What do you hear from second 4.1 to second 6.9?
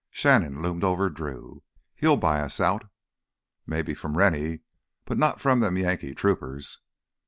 Rennie—not from them Yankee troopers."